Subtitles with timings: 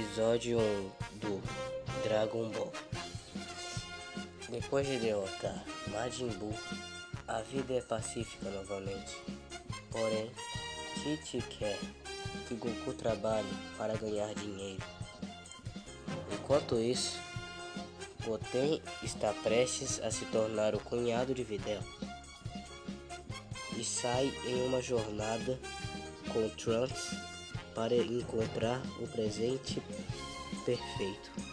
[0.00, 1.42] Episódio 1 do
[2.02, 2.72] Dragon Ball.
[4.48, 6.54] Depois de derrotar Majin Buu,
[7.28, 9.14] a vida é pacífica novamente.
[9.90, 10.30] Porém,
[10.94, 11.78] Tite quer
[12.48, 14.82] que Goku trabalhe para ganhar dinheiro.
[16.32, 17.18] Enquanto isso,
[18.24, 21.82] Goten está prestes a se tornar o cunhado de Videl
[23.76, 25.60] e sai em uma jornada
[26.32, 27.29] com Trunks
[27.80, 29.82] para encontrar o presente
[30.66, 31.49] perfeito.